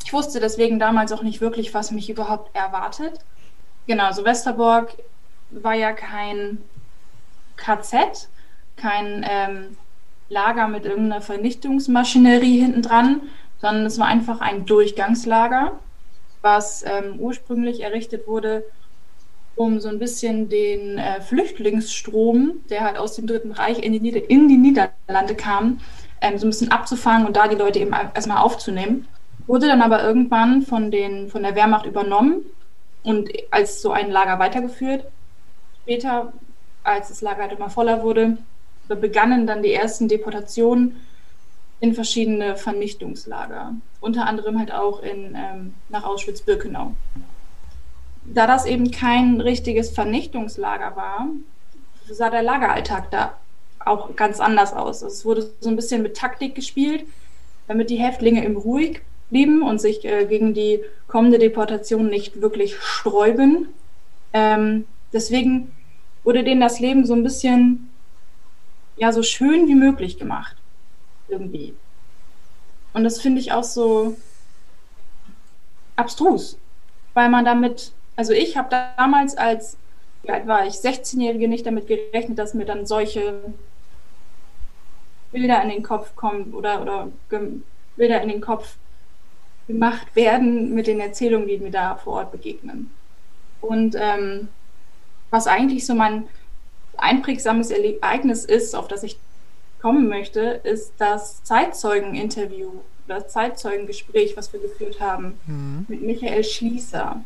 [0.04, 3.20] ich wusste deswegen damals auch nicht wirklich, was mich überhaupt erwartet.
[3.86, 4.94] Genau, so Westerborg
[5.50, 6.58] war ja kein
[7.56, 8.28] KZ,
[8.76, 9.76] kein ähm,
[10.30, 13.22] Lager mit irgendeiner Vernichtungsmaschinerie hinten dran,
[13.60, 15.72] sondern es war einfach ein Durchgangslager,
[16.40, 18.64] was ähm, ursprünglich errichtet wurde,
[19.56, 24.00] um so ein bisschen den äh, Flüchtlingsstrom, der halt aus dem Dritten Reich in die,
[24.00, 25.80] Nieder in die Niederlande kam,
[26.20, 29.06] ähm, so ein bisschen abzufangen und da die Leute eben erstmal aufzunehmen.
[29.46, 32.44] Wurde dann aber irgendwann von, den, von der Wehrmacht übernommen
[33.02, 35.04] und als so ein Lager weitergeführt.
[35.82, 36.32] Später,
[36.84, 38.38] als das Lager halt immer voller wurde,
[38.96, 40.96] begannen dann die ersten Deportationen
[41.80, 46.92] in verschiedene Vernichtungslager, unter anderem halt auch in, ähm, nach Auschwitz-Birkenau.
[48.24, 51.28] Da das eben kein richtiges Vernichtungslager war,
[52.08, 53.34] sah der Lageralltag da
[53.84, 55.02] auch ganz anders aus.
[55.02, 57.04] Also es wurde so ein bisschen mit Taktik gespielt,
[57.66, 59.00] damit die Häftlinge im ruhig
[59.30, 63.68] blieben und sich äh, gegen die kommende Deportation nicht wirklich sträuben.
[64.32, 65.72] Ähm, deswegen
[66.24, 67.89] wurde denen das Leben so ein bisschen
[69.00, 70.56] ja so schön wie möglich gemacht.
[71.28, 71.74] Irgendwie.
[72.92, 74.16] Und das finde ich auch so
[75.96, 76.58] abstrus,
[77.14, 79.76] weil man damit, also ich habe damals als,
[80.26, 83.40] alt war ich, 16-Jährige nicht damit gerechnet, dass mir dann solche
[85.32, 87.08] Bilder in den Kopf kommen oder, oder
[87.96, 88.76] Bilder in den Kopf
[89.66, 92.90] gemacht werden mit den Erzählungen, die mir da vor Ort begegnen.
[93.60, 94.48] Und ähm,
[95.30, 96.28] was eigentlich so mein
[97.02, 99.18] einprägsames Ereignis ist, auf das ich
[99.80, 102.70] kommen möchte, ist das Zeitzeugeninterview,
[103.08, 105.86] das Zeitzeugengespräch, was wir geführt haben mhm.
[105.88, 107.22] mit Michael Schließer.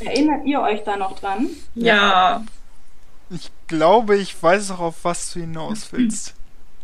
[0.00, 1.48] Erinnert ihr euch da noch dran?
[1.74, 2.44] Ja.
[3.30, 6.34] Ich glaube, ich weiß auch, auf was du hinaus willst.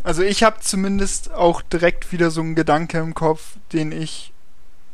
[0.02, 4.32] Also ich habe zumindest auch direkt wieder so einen Gedanke im Kopf, den ich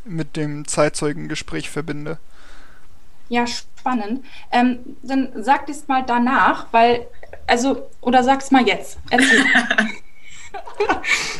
[0.05, 2.19] mit dem Zeitzeugengespräch verbinde.
[3.29, 4.25] Ja, spannend.
[4.53, 7.07] Ähm, dann sag es mal danach, weil,
[7.47, 8.99] also, oder sag es mal jetzt.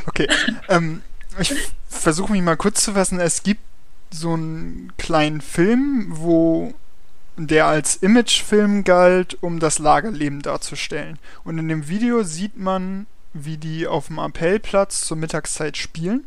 [0.07, 0.29] okay.
[0.69, 1.03] Ähm,
[1.39, 1.55] ich
[1.89, 3.21] versuche mich mal kurz zu fassen.
[3.21, 3.61] Es gibt
[4.11, 6.75] so einen kleinen Film, wo
[7.37, 11.19] der als Imagefilm galt, um das Lagerleben darzustellen.
[11.45, 16.25] Und in dem Video sieht man, wie die auf dem Appellplatz zur Mittagszeit spielen.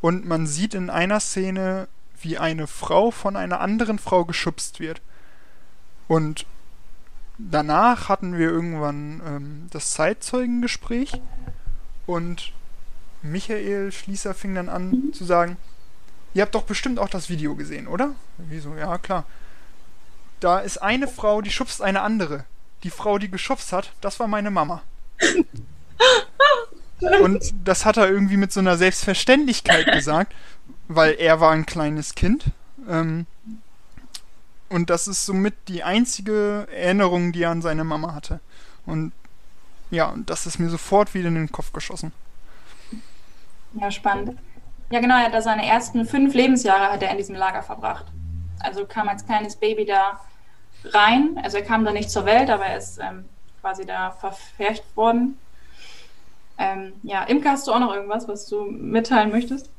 [0.00, 1.88] Und man sieht in einer Szene,
[2.22, 5.00] wie eine Frau von einer anderen Frau geschubst wird.
[6.08, 6.46] Und
[7.38, 11.20] danach hatten wir irgendwann ähm, das Zeitzeugengespräch
[12.06, 12.52] und
[13.22, 15.56] Michael Schließer fing dann an zu sagen,
[16.34, 18.14] ihr habt doch bestimmt auch das Video gesehen, oder?
[18.38, 18.74] Wieso?
[18.76, 19.24] Ja, klar.
[20.40, 22.44] Da ist eine Frau, die schubst eine andere.
[22.82, 24.82] Die Frau, die geschubst hat, das war meine Mama.
[27.22, 30.34] Und das hat er irgendwie mit so einer Selbstverständlichkeit gesagt,
[30.90, 32.46] weil er war ein kleines Kind.
[32.88, 33.26] Ähm,
[34.68, 38.40] und das ist somit die einzige Erinnerung, die er an seine Mama hatte.
[38.86, 39.12] Und
[39.90, 42.12] ja, das ist mir sofort wieder in den Kopf geschossen.
[43.74, 44.36] Ja, spannend.
[44.90, 48.06] Ja, genau, er hat da seine ersten fünf Lebensjahre hat er in diesem Lager verbracht.
[48.58, 50.20] Also kam als kleines Baby da
[50.84, 51.38] rein.
[51.40, 53.26] Also er kam da nicht zur Welt, aber er ist ähm,
[53.60, 55.38] quasi da verfercht worden.
[56.58, 59.70] Ähm, ja, Imke, hast du auch noch irgendwas, was du mitteilen möchtest?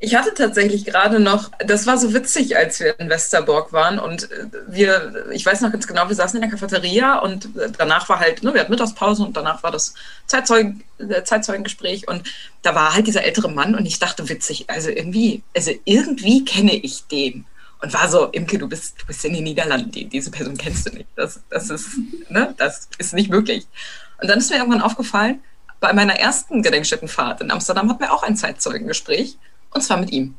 [0.00, 4.30] Ich hatte tatsächlich gerade noch, das war so witzig, als wir in Westerborg waren und
[4.30, 8.08] äh, wir, ich weiß noch ganz genau, wir saßen in der Cafeteria und äh, danach
[8.08, 9.94] war halt, ne, wir hatten Mittagspause und danach war das
[10.26, 12.22] Zeitzeugen, äh, Zeitzeugengespräch und
[12.62, 16.76] da war halt dieser ältere Mann und ich dachte witzig, also irgendwie, also irgendwie kenne
[16.76, 17.44] ich den
[17.82, 20.88] und war so, Imke, du bist, du bist in den Niederlanden, die, diese Person kennst
[20.88, 21.88] du nicht, das, das ist,
[22.28, 23.66] ne, das ist nicht möglich.
[24.22, 25.42] Und dann ist mir irgendwann aufgefallen,
[25.80, 29.38] bei meiner ersten Gedenkstättenfahrt in Amsterdam hatten wir auch ein Zeitzeugengespräch,
[29.70, 30.34] und zwar mit ihm.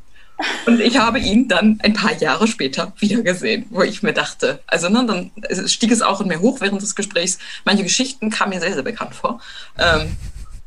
[0.65, 4.87] Und ich habe ihn dann ein paar Jahre später wiedergesehen, wo ich mir dachte, also
[4.87, 7.39] ne, dann stieg es auch in mir hoch während des Gesprächs.
[7.65, 9.41] Manche Geschichten kamen mir sehr, sehr bekannt vor.
[9.77, 10.15] Ähm,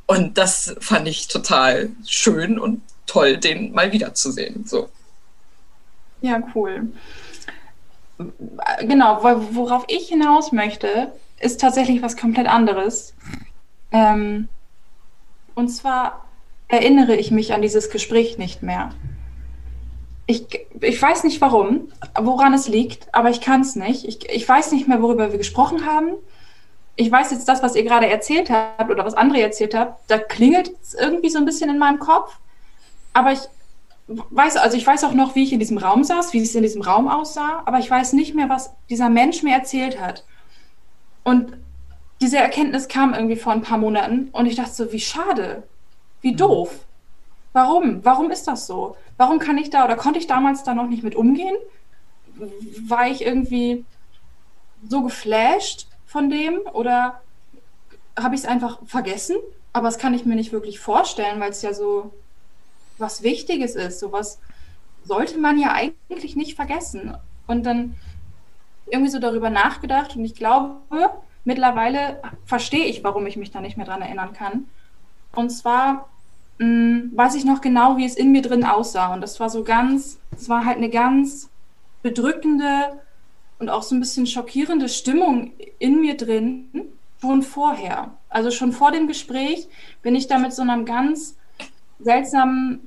[0.07, 4.67] und das fand ich total schön und toll, den mal wiederzusehen.
[4.67, 4.91] So.
[6.21, 6.93] Ja, cool.
[8.81, 13.15] Genau, worauf ich hinaus möchte, ist tatsächlich was komplett anderes.
[13.91, 14.49] Ähm,
[15.55, 16.25] und zwar
[16.73, 18.93] erinnere ich mich an dieses Gespräch nicht mehr.
[20.27, 20.47] Ich,
[20.81, 24.07] ich weiß nicht warum, woran es liegt, aber ich kann es nicht.
[24.09, 26.15] Ich, ich weiß nicht mehr, worüber wir gesprochen haben.
[26.97, 30.17] Ich weiß jetzt das, was ihr gerade erzählt habt oder was andere erzählt habt, da
[30.17, 32.39] klingelt es irgendwie so ein bisschen in meinem Kopf.
[33.13, 33.41] Aber ich
[34.07, 36.63] weiß, also ich weiß auch noch, wie ich in diesem Raum saß, wie es in
[36.63, 40.25] diesem Raum aussah, aber ich weiß nicht mehr, was dieser Mensch mir erzählt hat.
[41.23, 41.53] Und
[42.23, 45.65] diese Erkenntnis kam irgendwie vor ein paar Monaten und ich dachte so, wie schade,
[46.23, 46.87] wie doof.
[47.53, 48.03] Warum?
[48.05, 48.97] Warum ist das so?
[49.19, 51.55] Warum kann ich da oder konnte ich damals da noch nicht mit umgehen?
[52.87, 53.85] War ich irgendwie
[54.89, 57.21] so geflasht von dem oder
[58.19, 59.37] habe ich es einfach vergessen?
[59.75, 62.13] Aber das kann ich mir nicht wirklich vorstellen, weil es ja so
[62.99, 64.01] was Wichtiges ist.
[64.01, 64.41] Sowas
[65.05, 67.17] sollte man ja eigentlich nicht vergessen.
[67.47, 67.97] Und dann
[68.87, 70.77] irgendwie so darüber nachgedacht und ich glaube,
[71.45, 74.69] mittlerweile verstehe ich, warum ich mich da nicht mehr dran erinnern kann.
[75.35, 76.09] Und zwar
[76.59, 79.13] mh, mm, weiß ich noch genau, wie es in mir drin aussah.
[79.13, 81.51] Und das war so ganz, es war halt eine ganz
[82.03, 83.01] bedrückende
[83.59, 86.69] und auch so ein bisschen schockierende Stimmung in mir drin,
[87.21, 88.13] schon vorher.
[88.29, 89.69] Also schon vor dem Gespräch
[90.03, 91.37] bin ich da mit so einem ganz
[92.01, 92.81] seltsamen,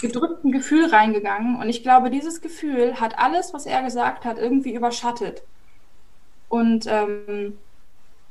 [0.00, 1.56] gedrückten Gefühl reingegangen.
[1.56, 5.42] Und ich glaube, dieses Gefühl hat alles, was er gesagt hat, irgendwie überschattet.
[6.48, 7.58] Und ähm,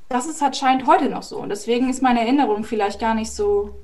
[0.10, 1.38] das ist halt scheint heute noch so.
[1.38, 3.76] Und deswegen ist meine Erinnerung vielleicht gar nicht so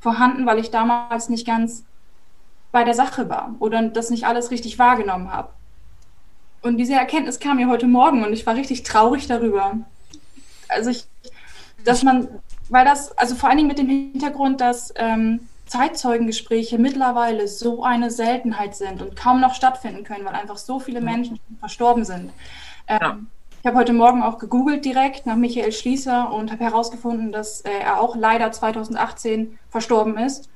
[0.00, 1.84] vorhanden, weil ich damals nicht ganz
[2.72, 5.50] bei der Sache war oder das nicht alles richtig wahrgenommen habe.
[6.62, 9.78] Und diese Erkenntnis kam mir heute Morgen und ich war richtig traurig darüber.
[10.68, 11.06] Also ich,
[11.84, 12.28] dass man,
[12.68, 18.10] weil das, also vor allen Dingen mit dem Hintergrund, dass ähm, Zeitzeugengespräche mittlerweile so eine
[18.10, 22.30] Seltenheit sind und kaum noch stattfinden können, weil einfach so viele Menschen verstorben sind.
[22.88, 23.18] Ähm, ja.
[23.60, 27.70] Ich habe heute Morgen auch gegoogelt direkt nach Michael Schließer und habe herausgefunden, dass äh,
[27.70, 30.48] er auch leider 2018 verstorben ist.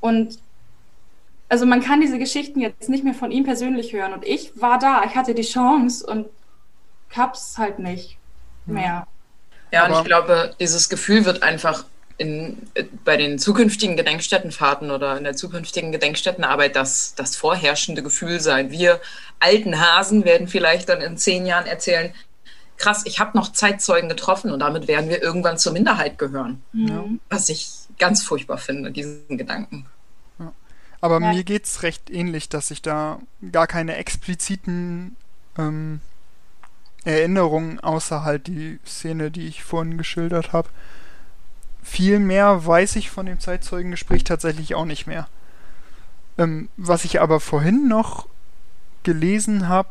[0.00, 0.38] Und
[1.50, 4.14] also man kann diese Geschichten jetzt nicht mehr von ihm persönlich hören.
[4.14, 6.26] Und ich war da, ich hatte die Chance und
[7.14, 8.16] hab's halt nicht
[8.64, 9.06] mehr.
[9.70, 11.84] Ja, und ich glaube, dieses Gefühl wird einfach
[12.20, 12.58] in,
[13.02, 18.70] bei den zukünftigen Gedenkstättenfahrten oder in der zukünftigen Gedenkstättenarbeit das, das vorherrschende Gefühl sein.
[18.70, 19.00] Wir
[19.38, 22.12] alten Hasen werden vielleicht dann in zehn Jahren erzählen,
[22.76, 26.62] krass, ich habe noch Zeitzeugen getroffen und damit werden wir irgendwann zur Minderheit gehören.
[26.74, 27.20] Mhm.
[27.30, 29.86] Was ich ganz furchtbar finde, diesen Gedanken.
[30.38, 30.52] Ja.
[31.00, 31.32] Aber ja.
[31.32, 33.18] mir geht es recht ähnlich, dass ich da
[33.50, 35.16] gar keine expliziten
[35.56, 36.02] ähm,
[37.04, 40.68] Erinnerungen außer halt die Szene, die ich vorhin geschildert habe,
[41.90, 45.28] viel mehr weiß ich von dem Zeitzeugengespräch tatsächlich auch nicht mehr.
[46.38, 48.28] Ähm, was ich aber vorhin noch
[49.02, 49.88] gelesen habe,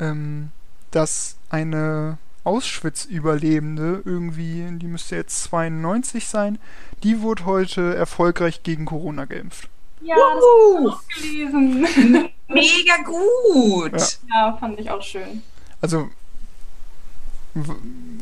[0.00, 0.50] ähm,
[0.90, 6.58] dass eine Auschwitz-Überlebende, irgendwie, die müsste jetzt 92 sein,
[7.02, 9.68] die wurde heute erfolgreich gegen Corona geimpft.
[10.00, 12.28] Ja, das habe ich auch gelesen.
[12.48, 13.92] Mega gut.
[13.92, 14.50] Ja.
[14.50, 15.42] ja, fand ich auch schön.
[15.82, 16.08] Also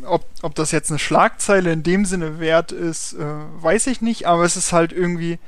[0.05, 3.25] ob, ob das jetzt eine Schlagzeile in dem Sinne wert ist, äh,
[3.62, 5.38] weiß ich nicht, aber es ist halt irgendwie,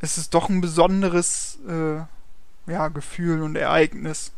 [0.00, 4.32] es ist doch ein besonderes äh, ja, Gefühl und Ereignis.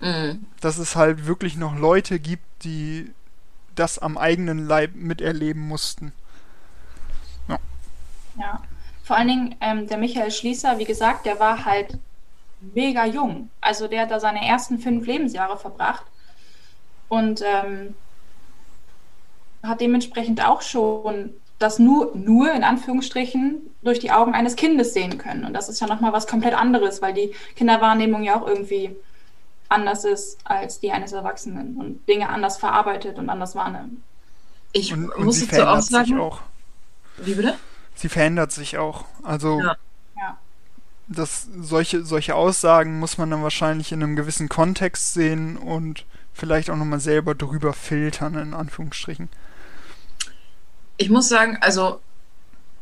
[0.00, 0.46] Mhm.
[0.60, 3.12] Dass es halt wirklich noch Leute gibt, die
[3.74, 6.12] das am eigenen Leib miterleben mussten.
[7.48, 7.58] Ja.
[8.38, 8.62] Ja.
[9.02, 11.98] Vor allen Dingen ähm, der Michael Schließer, wie gesagt, der war halt
[12.60, 13.50] mega jung.
[13.60, 16.04] Also der hat da seine ersten fünf Lebensjahre verbracht
[17.08, 17.94] und ähm,
[19.62, 25.18] hat dementsprechend auch schon das nur, nur in Anführungsstrichen durch die Augen eines Kindes sehen
[25.18, 25.44] können.
[25.44, 28.94] Und das ist ja nochmal was komplett anderes, weil die Kinderwahrnehmung ja auch irgendwie
[29.68, 34.00] anders ist als die eines Erwachsenen und Dinge anders verarbeitet und anders wahrnimmt.
[34.72, 36.18] Ich und, und muss dazu auch sagen.
[36.18, 36.40] Auch.
[37.18, 37.54] Wie bitte?
[37.94, 39.04] Sie verändert sich auch.
[39.22, 39.76] Also ja.
[40.16, 40.38] ja.
[41.06, 46.68] Das, solche, solche Aussagen muss man dann wahrscheinlich in einem gewissen Kontext sehen und vielleicht
[46.68, 49.28] auch nochmal selber drüber filtern, in Anführungsstrichen.
[50.96, 52.00] Ich muss sagen, also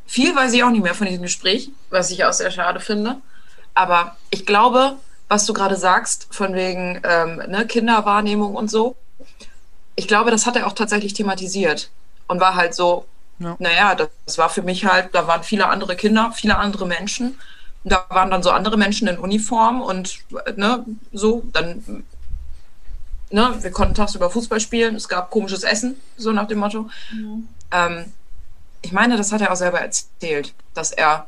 [0.06, 3.16] viel weiß ich auch nicht mehr von diesem Gespräch, was ich auch sehr schade finde.
[3.74, 4.96] Aber ich glaube,
[5.28, 8.96] was du gerade sagst, von wegen ähm, ne, Kinderwahrnehmung und so,
[9.94, 11.90] ich glaube, das hat er auch tatsächlich thematisiert
[12.26, 13.06] und war halt so,
[13.38, 13.56] ja.
[13.58, 17.38] naja, das war für mich halt, da waren viele andere Kinder, viele andere Menschen.
[17.84, 20.20] Da waren dann so andere Menschen in Uniform und
[20.56, 22.04] ne, so, dann
[23.32, 26.88] ne, wir konnten tagsüber Fußball spielen, es gab komisches Essen, so nach dem Motto.
[27.12, 27.48] Mhm.
[27.72, 28.12] Ähm,
[28.82, 31.26] ich meine, das hat er auch selber erzählt, dass er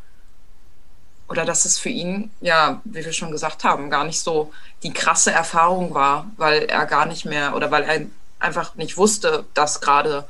[1.29, 4.93] oder dass es für ihn, ja, wie wir schon gesagt haben, gar nicht so die
[4.93, 8.03] krasse Erfahrung war, weil er gar nicht mehr oder weil er
[8.41, 10.29] einfach nicht wusste, dass gerade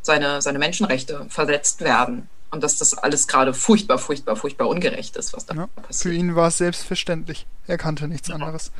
[0.00, 5.34] seine, seine Menschenrechte verletzt werden und dass das alles gerade furchtbar, furchtbar, furchtbar ungerecht ist,
[5.34, 6.02] was da Ja, passiert.
[6.02, 7.46] für ihn war es selbstverständlich.
[7.66, 8.36] Er kannte nichts Ja.
[8.36, 8.72] anderes.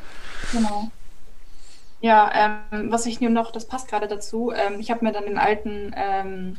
[0.51, 0.91] Genau.
[2.01, 5.25] Ja, ähm, was ich nur noch, das passt gerade dazu, ähm, ich habe mir dann
[5.25, 6.57] den alten ähm,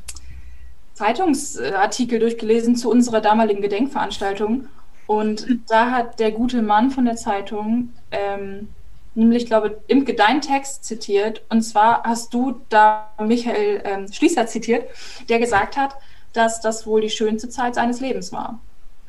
[0.94, 4.68] Zeitungsartikel durchgelesen zu unserer damaligen Gedenkveranstaltung.
[5.06, 8.68] Und da hat der gute Mann von der Zeitung ähm,
[9.14, 11.42] nämlich, glaube ich, im Gedeintext zitiert.
[11.48, 14.88] Und zwar hast du da Michael ähm, Schließer zitiert,
[15.28, 15.96] der gesagt hat,
[16.32, 18.58] dass das wohl die schönste Zeit seines Lebens war.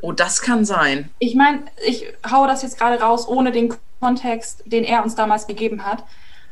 [0.01, 1.09] Oh, das kann sein.
[1.19, 5.47] Ich meine, ich hau das jetzt gerade raus, ohne den Kontext, den er uns damals
[5.47, 6.03] gegeben hat.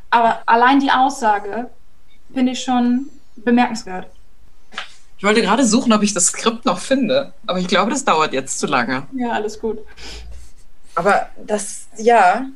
[0.08, 1.68] Aber allein die Aussage
[2.32, 4.06] finde ich schon bemerkenswert.
[5.18, 8.32] Ich wollte gerade suchen, ob ich das Skript noch finde, aber ich glaube, das dauert
[8.32, 9.06] jetzt zu lange.
[9.12, 9.78] Ja, alles gut.
[10.94, 12.46] Aber das, ja,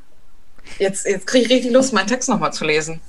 [0.79, 3.01] jetzt, jetzt kriege ich richtig Lust, meinen Text nochmal zu lesen.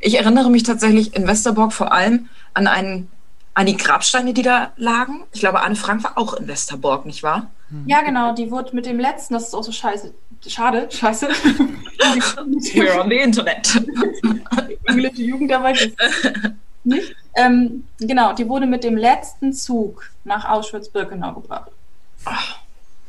[0.00, 3.10] Ich erinnere mich tatsächlich in Westerbork vor allem an, einen,
[3.54, 5.24] an die Grabsteine, die da lagen.
[5.32, 7.50] Ich glaube, Anne Frank war auch in Westerbork, nicht wahr?
[7.86, 10.12] Ja, genau, die wurde mit dem letzten, das ist auch so scheiße.
[10.46, 11.28] Schade, scheiße.
[11.98, 13.82] We're on the Internet.
[14.84, 15.96] englische Jugendarbeit ist
[16.84, 17.14] nicht.
[17.34, 21.70] Ähm, genau, die wurde mit dem letzten Zug nach Auschwitz-Birkenau gebracht.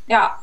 [0.07, 0.37] Ja.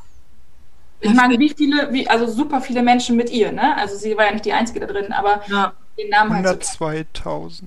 [1.00, 3.74] Ich meine, wie viele, wie, also super viele Menschen mit ihr, ne?
[3.76, 5.72] Also sie war ja nicht die Einzige da drin, aber Ja.
[5.96, 7.62] den Namen halt so 102.000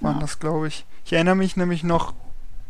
[0.00, 0.20] waren Ja.
[0.20, 0.84] das, glaube ich.
[1.04, 2.14] Ich erinnere mich nämlich noch,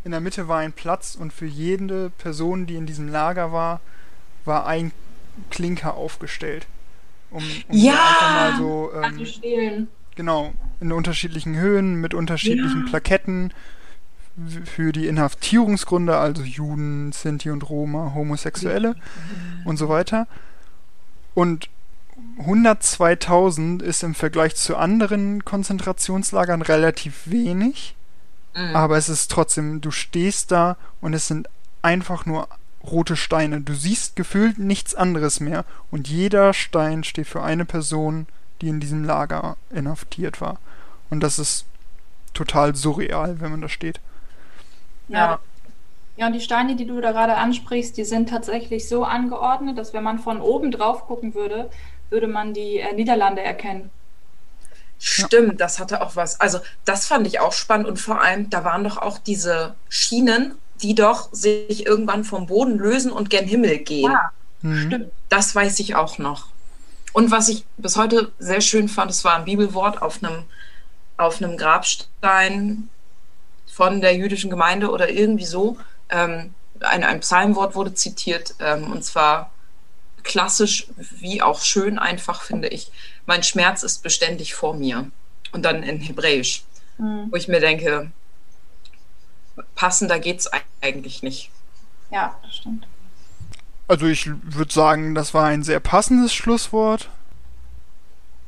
[0.03, 3.79] in der Mitte war ein Platz und für jede Person, die in diesem Lager war,
[4.43, 4.91] war ein
[5.49, 6.67] Klinker aufgestellt.
[7.31, 7.93] Um, um Ja!
[7.93, 9.87] einfach mal so, ähm, stehlen.
[10.15, 12.89] genau, in unterschiedlichen Höhen, mit unterschiedlichen Ja.
[12.89, 13.51] Plaketten
[14.65, 18.95] für die Inhaftierungsgründe, also Juden, Sinti und Roma, Homosexuelle
[19.63, 20.27] und so weiter.
[21.33, 21.69] Und
[22.39, 27.95] 102.000 ist im Vergleich zu anderen Konzentrationslagern relativ wenig,
[28.55, 28.75] Mhm.
[28.75, 31.49] aber es ist trotzdem, du stehst da und es sind
[31.81, 32.47] einfach nur
[32.83, 33.61] rote Steine.
[33.61, 38.27] Du siehst gefühlt nichts anderes mehr und jeder Stein steht für eine Person,
[38.61, 40.57] die in diesem Lager inhaftiert war.
[41.09, 41.65] Und das ist
[42.33, 43.99] total surreal, wenn man da steht.
[45.07, 45.17] Ja.
[45.17, 45.39] Ja.
[46.17, 49.93] Ja, und die Steine, die du da gerade ansprichst, die sind tatsächlich so angeordnet, dass
[49.93, 51.69] wenn man von oben drauf gucken würde,
[52.09, 53.89] würde man die äh, Niederlande erkennen.
[55.07, 56.41] Stimmt, das hatte auch was.
[56.41, 60.55] Also, das fand ich auch spannend und vor allem, da waren doch auch diese Schienen,
[60.81, 64.11] die doch sich irgendwann vom Boden lösen und gen Himmel gehen.
[64.11, 64.31] Ja.
[64.63, 64.87] Mhm.
[64.87, 65.11] Stimmt.
[65.29, 66.47] Das weiß ich auch noch.
[67.13, 70.43] Und was ich bis heute sehr schön fand, es war ein Bibelwort auf einem,
[71.17, 72.89] auf einem Grabstein
[73.71, 75.77] von der jüdischen Gemeinde oder irgendwie so.
[76.09, 79.51] Ähm, ein, ein Psalmwort wurde zitiert, ähm, und zwar
[80.23, 82.91] klassisch wie auch schön einfach, finde ich.
[83.25, 85.09] Mein Schmerz ist beständig vor mir.
[85.51, 86.63] Und dann in Hebräisch,
[86.97, 87.27] Mhm.
[87.31, 88.11] wo ich mir denke,
[89.75, 90.49] passender geht's
[90.81, 91.49] eigentlich nicht.
[92.11, 92.87] Ja, das stimmt.
[93.87, 97.09] Also ich würde sagen, das war ein sehr passendes Schlusswort.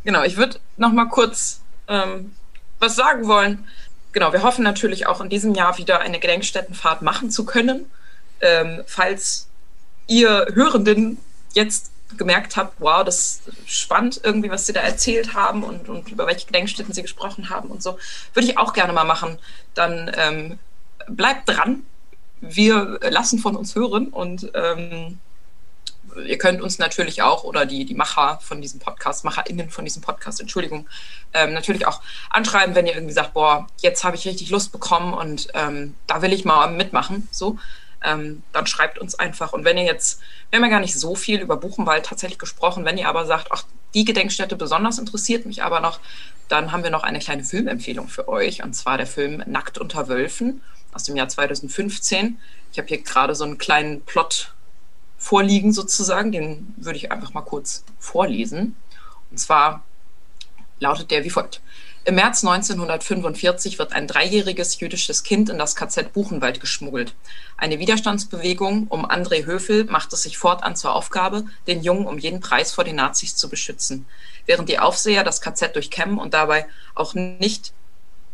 [0.04, 2.34] Genau, ich würde noch mal kurz ähm,
[2.80, 3.68] was sagen wollen.
[4.14, 7.86] Genau, wir hoffen natürlich auch in diesem Jahr wieder eine Gedenkstättenfahrt machen zu können.
[8.42, 9.48] Ähm, falls
[10.08, 11.18] ihr Hörenden
[11.54, 16.10] jetzt gemerkt habt, wow, das ist spannend irgendwie, was sie da erzählt haben und, und
[16.10, 17.98] über welche Gedenkstätten sie gesprochen haben und so,
[18.34, 19.38] würde ich auch gerne mal machen.
[19.74, 20.60] Dann ähm,
[21.08, 21.84] bleibt dran.
[22.40, 25.20] Wir lassen von uns hören und ähm,
[26.26, 30.02] ihr könnt uns natürlich auch oder die, die Macher von diesem Podcast, MacherInnen von diesem
[30.02, 30.88] Podcast, Entschuldigung,
[31.34, 35.14] ähm, natürlich auch anschreiben, wenn ihr irgendwie sagt, boah, jetzt habe ich richtig Lust bekommen
[35.14, 37.28] und ähm, da will ich mal mitmachen.
[37.32, 37.58] So,
[38.08, 39.54] ähm, dann schreibt uns einfach.
[39.54, 42.86] Und wenn ihr jetzt, wir haben ja gar nicht so viel über Buchenwald tatsächlich gesprochen,
[42.86, 46.00] wenn ihr aber sagt, ach, die Gedenkstätte besonders interessiert mich aber noch,
[46.48, 50.08] dann haben wir noch eine kleine Filmempfehlung für euch und zwar der Film Nackt unter
[50.08, 50.62] Wölfen
[50.94, 52.40] aus dem Jahr 2015.
[52.72, 54.54] Ich habe hier gerade so einen kleinen Plot
[55.18, 58.76] vorliegen sozusagen, den würde ich einfach mal kurz vorlesen.
[59.32, 59.84] Und zwar
[60.80, 61.62] lautet der wie folgt.
[62.08, 67.14] Im März 1945 wird ein dreijähriges jüdisches Kind in das KZ Buchenwald geschmuggelt.
[67.58, 72.40] Eine Widerstandsbewegung um André Höfel macht es sich fortan zur Aufgabe, den Jungen um jeden
[72.40, 74.06] Preis vor den Nazis zu beschützen.
[74.46, 77.74] Während die Aufseher das KZ durchkämmen und dabei auch nicht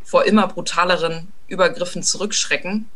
[0.03, 2.87] vor immer brutaleren Übergriffen zurückschrecken,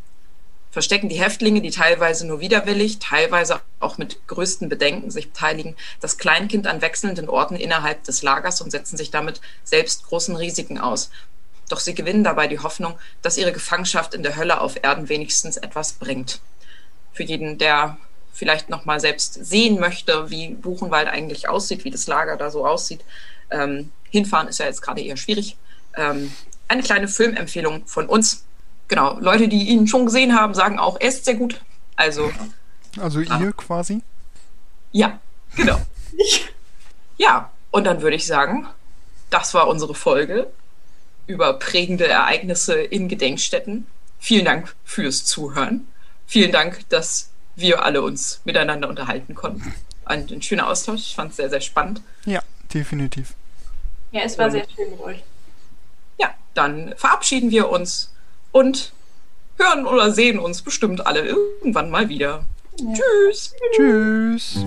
[0.77, 6.19] verstecken die Häftlinge, die teilweise nur widerwillig, teilweise auch mit größten Bedenken sich beteiligen, das
[6.19, 11.09] Kleinkind an wechselnden Orten innerhalb des Lagers und setzen sich damit selbst großen Risiken aus.
[11.67, 15.57] Doch sie gewinnen dabei die Hoffnung, dass ihre Gefangenschaft in der Hölle auf Erden wenigstens
[15.57, 16.41] etwas bringt.
[17.11, 17.97] Für jeden, der
[18.31, 22.67] vielleicht noch mal selbst sehen möchte, wie Buchenwald eigentlich aussieht, wie das Lager da so
[22.67, 23.03] aussieht.
[23.49, 25.57] Ähm, hinfahren ist ja jetzt gerade eher schwierig.
[25.95, 26.31] Ähm,
[26.67, 28.43] eine kleine Filmempfehlung von uns.
[28.87, 31.61] Genau, Leute, die ihn schon gesehen haben, sagen auch, er ist sehr gut.
[31.95, 32.31] Also.
[32.99, 33.39] Also ah.
[33.39, 34.01] ihr quasi?
[34.91, 35.19] Ja,
[35.55, 35.81] genau.
[37.17, 38.67] ja, und dann würde ich sagen,
[39.29, 40.47] das war unsere Folge
[41.27, 43.85] über prägende Ereignisse in Gedenkstätten.
[44.19, 45.87] Vielen Dank fürs Zuhören.
[46.25, 49.73] Vielen Dank, dass wir alle uns miteinander unterhalten konnten.
[50.05, 51.01] Ein, ein schöner Austausch.
[51.01, 52.01] Ich fand es sehr, sehr spannend.
[52.25, 52.41] Ja,
[52.73, 53.33] definitiv.
[54.11, 55.23] Ja, es war und, sehr schön mit euch.
[56.17, 58.13] Ja, dann verabschieden wir uns
[58.57, 58.91] und
[59.57, 62.45] hören oder sehen uns bestimmt alle irgendwann mal wieder.
[62.79, 62.93] Ja.
[62.93, 63.53] Tschüss.
[63.75, 64.65] Tschüss.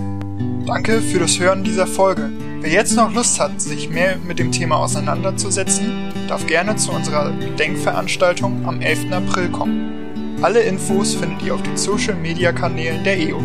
[0.65, 2.29] Danke für das Hören dieser Folge.
[2.61, 7.31] Wer jetzt noch Lust hat, sich mehr mit dem Thema auseinanderzusetzen, darf gerne zu unserer
[7.57, 9.11] Denkveranstaltung am 11.
[9.11, 10.37] April kommen.
[10.41, 13.41] Alle Infos findet ihr auf den Social Media Kanälen der EO.